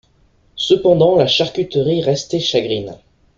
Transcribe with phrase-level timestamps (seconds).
[0.55, 2.95] Cependant, la charcuterie restait chagrine.